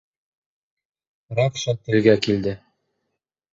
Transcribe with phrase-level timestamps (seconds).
[1.41, 2.57] —Ракша телгә килде.